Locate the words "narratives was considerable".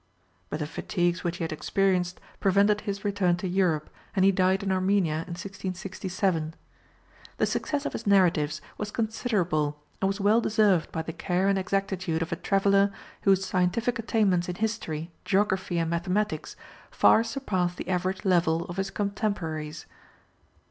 8.07-9.79